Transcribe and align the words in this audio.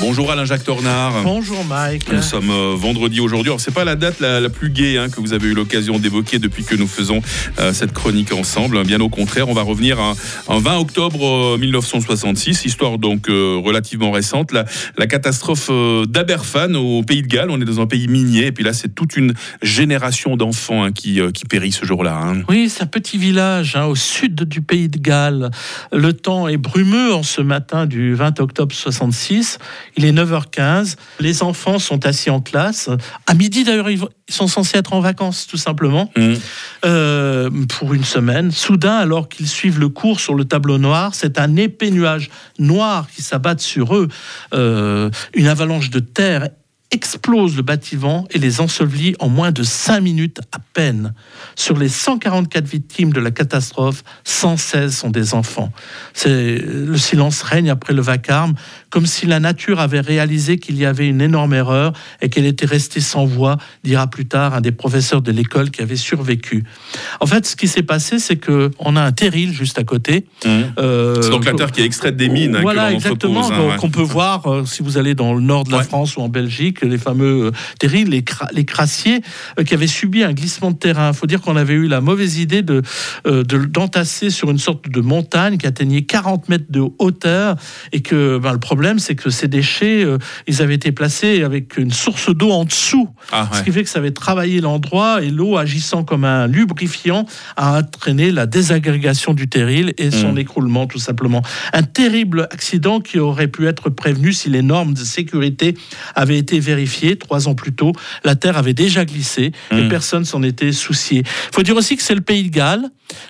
Bonjour 0.00 0.30
Alain-Jacques 0.30 0.64
Tornard. 0.64 1.22
Bonjour 1.24 1.62
Mike. 1.66 2.10
Nous 2.10 2.22
sommes 2.22 2.50
euh, 2.50 2.74
vendredi 2.74 3.20
aujourd'hui. 3.20 3.50
Alors 3.50 3.60
c'est 3.60 3.70
pas 3.74 3.84
la 3.84 3.96
date 3.96 4.18
la, 4.20 4.40
la 4.40 4.48
plus 4.48 4.70
gaie 4.70 4.96
hein, 4.96 5.10
que 5.10 5.20
vous 5.20 5.34
avez 5.34 5.48
eu 5.48 5.54
l'occasion 5.54 5.98
d'évoquer 5.98 6.38
depuis 6.38 6.64
que 6.64 6.74
nous 6.74 6.86
faisons 6.86 7.20
euh, 7.58 7.74
cette 7.74 7.92
chronique 7.92 8.32
ensemble. 8.32 8.82
Bien 8.84 8.98
au 9.00 9.10
contraire, 9.10 9.48
on 9.50 9.52
va 9.52 9.60
revenir 9.62 10.00
à, 10.00 10.14
en 10.46 10.58
20 10.58 10.78
octobre 10.78 11.54
euh, 11.54 11.58
1966, 11.58 12.64
histoire 12.64 12.96
donc 12.96 13.28
euh, 13.28 13.60
relativement 13.62 14.10
récente, 14.10 14.52
la, 14.52 14.64
la 14.96 15.06
catastrophe 15.06 15.68
euh, 15.70 16.06
d'Aberfan 16.06 16.74
au 16.76 17.02
Pays 17.02 17.20
de 17.22 17.26
Galles. 17.28 17.50
On 17.50 17.60
est 17.60 17.66
dans 17.66 17.80
un 17.80 17.86
pays 17.86 18.08
minier 18.08 18.46
et 18.46 18.52
puis 18.52 18.64
là 18.64 18.72
c'est 18.72 18.94
toute 18.94 19.16
une 19.18 19.34
génération 19.60 20.36
d'enfants 20.36 20.82
hein, 20.82 20.92
qui, 20.92 21.20
euh, 21.20 21.30
qui 21.30 21.44
périt 21.44 21.72
ce 21.72 21.84
jour-là. 21.84 22.16
hein. 22.18 22.42
Oui, 22.48 22.70
c'est 22.70 22.82
un 22.82 22.86
petit 22.86 23.18
village 23.18 23.76
hein, 23.76 23.84
au 23.84 23.96
sud 23.96 24.44
du 24.44 24.62
pays 24.62 24.88
de 24.88 24.98
Galles. 24.98 25.50
Le 25.92 26.14
temps 26.14 26.48
est 26.48 26.56
brumeux 26.56 27.12
en 27.12 27.22
ce 27.22 27.42
matin 27.42 27.84
du 27.84 28.14
20 28.14 28.40
octobre 28.40 28.74
66. 28.74 29.58
Il 29.96 30.04
est 30.04 30.12
9h15. 30.12 30.96
Les 31.18 31.42
enfants 31.42 31.78
sont 31.78 32.06
assis 32.06 32.30
en 32.30 32.40
classe. 32.40 32.90
À 33.26 33.34
midi 33.34 33.64
d'ailleurs, 33.64 33.90
ils 33.90 34.00
sont 34.28 34.46
censés 34.46 34.78
être 34.78 34.92
en 34.92 35.00
vacances 35.00 35.46
tout 35.46 35.56
simplement 35.56 36.10
Mmh. 36.16 36.34
euh, 36.84 37.50
pour 37.68 37.94
une 37.94 38.04
semaine. 38.04 38.50
Soudain, 38.50 38.96
alors 38.96 39.28
qu'ils 39.28 39.48
suivent 39.48 39.78
le 39.78 39.88
cours 39.88 40.20
sur 40.20 40.34
le 40.34 40.44
tableau 40.44 40.78
noir, 40.78 41.14
c'est 41.14 41.38
un 41.38 41.56
épais 41.56 41.90
nuage 41.90 42.30
noir 42.58 43.08
qui 43.14 43.22
s'abat 43.22 43.58
sur 43.58 43.96
eux. 43.96 44.08
Euh, 44.54 45.10
une 45.34 45.46
avalanche 45.46 45.90
de 45.90 46.00
terre 46.00 46.48
explose 46.92 47.56
le 47.56 47.62
bâtiment 47.62 48.26
et 48.30 48.38
les 48.38 48.60
ensevelit 48.60 49.14
en 49.20 49.28
moins 49.28 49.52
de 49.52 49.62
5 49.62 50.00
minutes 50.00 50.40
à 50.52 50.58
peine. 50.74 51.14
Sur 51.54 51.76
les 51.78 51.88
144 51.88 52.66
victimes 52.66 53.12
de 53.12 53.20
la 53.20 53.30
catastrophe, 53.30 54.02
116 54.24 54.94
sont 54.96 55.10
des 55.10 55.34
enfants. 55.34 55.72
Le 56.26 56.96
silence 56.96 57.42
règne 57.42 57.70
après 57.70 57.94
le 57.94 58.02
vacarme, 58.02 58.54
comme 58.90 59.06
si 59.06 59.26
la 59.26 59.38
nature 59.40 59.78
avait 59.80 60.00
réalisé 60.00 60.58
qu'il 60.58 60.76
y 60.76 60.84
avait 60.84 61.08
une 61.08 61.20
énorme 61.20 61.54
erreur 61.54 61.92
et 62.20 62.28
qu'elle 62.28 62.46
était 62.46 62.66
restée 62.66 63.00
sans 63.00 63.24
voix, 63.24 63.56
dira 63.84 64.08
plus 64.08 64.26
tard 64.26 64.54
un 64.54 64.60
des 64.60 64.72
professeurs 64.72 65.22
de 65.22 65.30
l'école 65.30 65.70
qui 65.70 65.82
avait 65.82 65.96
survécu. 65.96 66.64
En 67.20 67.26
fait, 67.26 67.46
ce 67.46 67.54
qui 67.56 67.68
s'est 67.68 67.82
passé, 67.84 68.18
c'est 68.18 68.36
que 68.36 68.70
on 68.78 68.96
a 68.96 69.02
un 69.02 69.12
terril 69.12 69.52
juste 69.52 69.78
à 69.78 69.84
côté. 69.84 70.26
Mmh. 70.44 70.48
Euh, 70.78 71.22
C'est 71.22 71.30
donc 71.30 71.44
la 71.44 71.52
terre 71.52 71.70
qui 71.72 71.82
est 71.82 71.84
extraite 71.86 72.16
des 72.16 72.28
mines. 72.28 72.56
hein, 72.56 72.62
voilà, 72.62 72.88
que 72.90 72.94
exactement. 72.94 73.50
hein, 73.52 73.68
ouais. 73.68 73.76
Qu'on 73.76 73.90
peut 73.90 74.02
voir 74.02 74.46
euh, 74.46 74.64
si 74.66 74.82
vous 74.82 74.98
allez 74.98 75.14
dans 75.14 75.34
le 75.34 75.40
nord 75.40 75.64
de 75.64 75.70
la 75.70 75.78
Ouais. 75.78 75.84
France 75.84 76.16
ou 76.16 76.20
en 76.20 76.28
Belgique, 76.28 76.79
les 76.86 76.98
fameux 76.98 77.46
euh, 77.46 77.50
terrils, 77.78 78.08
les, 78.08 78.22
cra- 78.22 78.48
les 78.52 78.64
crassiers, 78.64 79.20
euh, 79.58 79.64
qui 79.64 79.74
avaient 79.74 79.86
subi 79.86 80.22
un 80.22 80.32
glissement 80.32 80.70
de 80.70 80.76
terrain. 80.76 81.10
Il 81.12 81.16
faut 81.16 81.26
dire 81.26 81.40
qu'on 81.40 81.56
avait 81.56 81.74
eu 81.74 81.86
la 81.88 82.00
mauvaise 82.00 82.38
idée 82.38 82.62
de 82.62 82.82
euh, 83.26 83.42
de- 83.44 83.64
d'entasser 83.64 84.30
sur 84.30 84.50
une 84.50 84.58
sorte 84.58 84.88
de 84.88 85.00
montagne 85.00 85.56
qui 85.58 85.66
atteignait 85.66 86.02
40 86.02 86.48
mètres 86.48 86.66
de 86.70 86.82
hauteur 86.98 87.56
et 87.92 88.00
que 88.02 88.38
ben, 88.38 88.52
le 88.52 88.58
problème, 88.60 88.98
c'est 88.98 89.14
que 89.14 89.30
ces 89.30 89.48
déchets, 89.48 90.04
euh, 90.04 90.18
ils 90.46 90.62
avaient 90.62 90.74
été 90.74 90.92
placés 90.92 91.42
avec 91.42 91.76
une 91.76 91.90
source 91.92 92.34
d'eau 92.34 92.50
en 92.50 92.64
dessous. 92.64 93.08
Ah, 93.32 93.48
ouais. 93.52 93.58
Ce 93.58 93.62
qui 93.62 93.72
fait 93.72 93.82
que 93.84 93.88
ça 93.90 93.98
avait 93.98 94.10
travaillé 94.12 94.60
l'endroit 94.60 95.22
et 95.22 95.30
l'eau 95.30 95.56
agissant 95.56 96.04
comme 96.04 96.24
un 96.24 96.46
lubrifiant 96.46 97.26
a 97.56 97.78
entraîné 97.80 98.30
la 98.32 98.46
désagrégation 98.46 99.34
du 99.34 99.48
terril 99.48 99.92
et 99.98 100.10
son 100.10 100.32
Mm. 100.32 100.38
écroulement 100.38 100.86
tout 100.86 100.98
simplement. 100.98 101.42
Un 101.72 101.82
terrible 101.82 102.46
accident 102.50 103.00
qui 103.00 103.18
aurait 103.18 103.48
pu 103.48 103.66
être 103.66 103.90
prévenu 103.90 104.32
si 104.32 104.48
les 104.50 104.62
normes 104.62 104.94
de 104.94 105.04
sécurité 105.04 105.74
avaient 106.14 106.38
été 106.38 106.60
vérifiées 106.74 107.16
trois 107.16 107.48
ans 107.48 107.54
plus 107.54 107.72
tôt. 107.72 107.92
La 108.24 108.34
terre 108.36 108.56
avait 108.56 108.74
déjà 108.74 109.04
glissé 109.04 109.44
et 109.72 109.82
Mm. 109.82 109.88
personne 109.88 110.24
s'en 110.24 110.42
était 110.42 110.72
soucié. 110.72 111.18
Il 111.20 111.54
faut 111.54 111.62
dire 111.62 111.76
aussi 111.76 111.96
que 111.96 112.02
c'est 112.02 112.14
le 112.14 112.20
pays 112.30 112.44
de 112.48 112.54
Galles. 112.62 112.86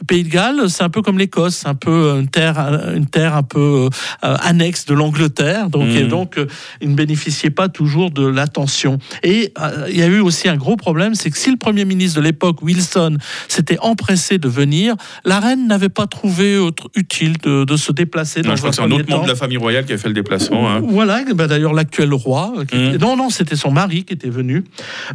Le 0.00 0.04
pays 0.04 0.22
de 0.22 0.28
Galles, 0.28 0.68
c'est 0.68 0.82
un 0.84 0.90
peu 0.90 1.00
comme 1.00 1.18
l'Écosse, 1.18 1.56
c'est 1.62 1.68
un 1.68 1.74
peu 1.74 2.18
une 2.20 2.28
terre, 2.28 2.56
une 2.94 3.06
terre 3.06 3.34
un 3.34 3.42
peu 3.42 3.88
euh, 4.22 4.36
annexe 4.50 4.84
de 4.84 4.92
l'Angleterre, 4.92 5.70
donc 5.70 5.88
Mm. 5.88 5.96
et 5.96 6.04
donc 6.04 6.36
euh, 6.36 6.46
il 6.82 6.90
ne 6.90 6.94
bénéficiait 6.94 7.48
pas 7.60 7.68
toujours 7.70 8.10
de 8.10 8.26
l'attention. 8.26 8.98
Et 9.22 9.52
euh, 9.58 9.86
il 9.88 9.96
y 9.98 10.02
a 10.02 10.06
eu 10.06 10.20
aussi 10.20 10.46
un 10.48 10.56
gros 10.56 10.76
problème, 10.76 11.14
c'est 11.14 11.30
que 11.30 11.38
si 11.38 11.50
le 11.50 11.56
Premier 11.56 11.86
ministre 11.86 12.18
de 12.20 12.24
l'époque, 12.24 12.60
Wilson, 12.62 13.16
s'était 13.48 13.78
empressé 13.80 14.36
de 14.36 14.48
venir, 14.48 14.94
la 15.24 15.40
reine 15.40 15.66
n'avait 15.66 15.88
pas 15.88 16.06
trouvé 16.06 16.58
autre 16.58 16.90
utile 16.94 17.38
de, 17.38 17.64
de 17.64 17.76
se 17.76 17.92
déplacer. 17.92 18.42
Non, 18.42 18.50
dans 18.50 18.56
je 18.56 18.60
crois 18.60 18.70
que 18.70 18.76
c'est 18.76 18.82
un 18.82 18.90
autre 18.90 19.08
membre 19.08 19.24
de 19.24 19.28
la 19.30 19.36
famille 19.36 19.56
royale 19.56 19.86
qui 19.86 19.94
a 19.94 19.98
fait 19.98 20.08
le 20.08 20.14
déplacement. 20.14 20.70
hein. 20.70 20.80
Voilà, 20.84 21.22
ben 21.34 21.46
d'ailleurs 21.46 21.72
l'actuel 21.72 22.12
roi. 22.12 22.52
euh, 22.58 22.64
qui 22.66 22.76
Mm. 22.76 22.88
était- 22.94 22.98
Non, 22.98 23.16
non, 23.22 23.30
c'était 23.30 23.54
son 23.54 23.70
mari 23.70 24.02
qui 24.04 24.14
était 24.14 24.30
venu. 24.30 24.64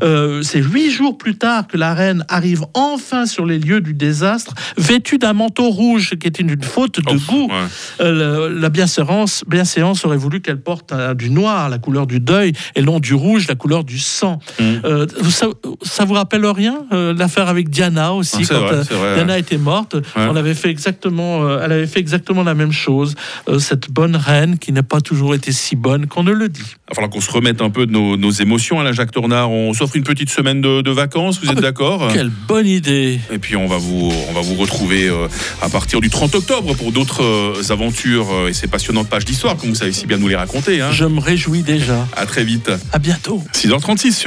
Euh, 0.01 0.41
c'est 0.41 0.61
huit 0.61 0.91
jours 0.91 1.17
plus 1.17 1.37
tard 1.37 1.67
que 1.67 1.75
la 1.75 1.93
reine 1.93 2.23
arrive 2.29 2.63
enfin 2.73 3.25
sur 3.25 3.45
les 3.45 3.59
lieux 3.59 3.81
du 3.81 3.93
désastre, 3.93 4.53
vêtue 4.77 5.17
d'un 5.17 5.33
manteau 5.33 5.69
rouge, 5.69 6.15
qui 6.17 6.25
était 6.25 6.41
une 6.41 6.61
faute 6.63 7.01
de 7.01 7.13
Ouf, 7.13 7.27
goût. 7.27 7.47
ouais. 7.47 7.67
Euh, 7.99 8.49
la 8.57 8.69
bienséance, 8.69 9.43
bienséance 9.45 10.05
aurait 10.05 10.17
voulu 10.17 10.39
qu'elle 10.39 10.61
porte 10.61 10.93
euh, 10.93 11.13
du 11.13 11.29
noir, 11.29 11.67
la 11.69 11.79
couleur 11.79 12.07
du 12.07 12.21
deuil, 12.21 12.53
et 12.75 12.81
non 12.81 12.99
du 12.99 13.13
rouge, 13.13 13.47
la 13.49 13.55
couleur 13.55 13.83
du 13.83 13.99
sang. 13.99 14.39
Mm. 14.57 14.63
Euh, 14.85 15.05
ça, 15.29 15.47
ça 15.81 16.05
vous 16.05 16.13
rappelle 16.13 16.45
rien 16.45 16.85
l'affaire 16.91 17.49
avec 17.49 17.69
Diana 17.69 18.13
aussi 18.13 18.43
Ah, 18.43 18.45
quand 18.47 18.59
vrai, 18.61 18.83
c'est 18.87 18.93
vrai, 18.93 19.15
Diana 19.15 19.37
était 19.37 19.57
morte, 19.57 19.97
on 20.15 20.35
avait 20.35 20.53
fait 20.53 20.69
exactement, 20.69 21.59
elle 21.59 21.73
avait 21.73 21.87
fait 21.87 21.99
exactement 21.99 22.43
la 22.43 22.53
même 22.53 22.71
chose. 22.71 23.15
Cette 23.59 23.91
bonne 23.91 24.15
reine 24.15 24.57
qui 24.57 24.71
n'a 24.71 24.83
pas 24.83 25.01
toujours 25.01 25.35
été 25.35 25.51
si 25.51 25.75
bonne 25.75 26.07
qu'on 26.07 26.23
ne 26.23 26.31
le 26.31 26.47
dit. 26.47 26.76
Il 26.89 26.91
va 26.91 26.95
falloir 26.95 27.09
qu'on 27.09 27.19
se 27.19 27.29
remette 27.29 27.61
un 27.61 27.69
peu 27.69 27.85
de 27.85 27.91
nos, 27.91 28.15
nos 28.15 28.31
émotions, 28.31 28.79
Alain 28.79 28.93
Jacques 28.93 29.11
Tornard. 29.11 29.51
On 29.51 29.73
s'offre 29.73 29.97
une 29.97 30.05
petite 30.05 30.29
semaine 30.29 30.61
de, 30.61 30.79
de 30.81 30.91
vacances, 30.91 31.37
vous 31.41 31.47
Ah, 31.49 31.51
êtes 31.51 31.59
d'accord? 31.59 32.07
Quelle 32.13 32.29
bonne 32.29 32.65
idée 32.65 33.19
Et 33.29 33.39
puis 33.39 33.57
on 33.57 33.67
va 33.67 33.75
vous, 33.75 34.09
on 34.29 34.31
va 34.33 34.39
vous 34.39 34.55
retrouver 34.55 35.09
euh, 35.09 35.27
à 35.61 35.67
partir 35.67 35.99
du 35.99 36.09
30 36.09 36.35
octobre 36.35 36.73
pour 36.75 36.93
d'autres 36.93 37.23
euh, 37.25 37.61
aventures 37.71 38.27
euh, 38.31 38.47
et 38.47 38.53
ces 38.53 38.67
passionnantes 38.67 39.09
pages 39.09 39.25
d'histoire, 39.25 39.57
comme 39.57 39.67
vous 39.67 39.75
savez 39.75 39.91
si 39.91 40.05
bien 40.07 40.15
nous 40.15 40.29
les 40.29 40.37
raconter. 40.37 40.79
Hein. 40.79 40.91
Je 40.93 41.03
me 41.03 41.19
réjouis 41.19 41.61
déjà. 41.61 42.07
À 42.15 42.25
très 42.25 42.45
vite. 42.45 42.71
À 42.93 42.99
bientôt. 42.99 43.43
6h36 43.53 44.13
sur 44.13 44.25